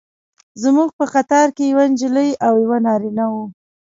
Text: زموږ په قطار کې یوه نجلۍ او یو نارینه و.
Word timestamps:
زموږ 0.63 0.89
په 0.97 1.05
قطار 1.13 1.47
کې 1.55 1.63
یوه 1.71 1.85
نجلۍ 1.91 2.29
او 2.45 2.53
یو 2.65 2.75
نارینه 2.87 3.25
و. 3.31 3.35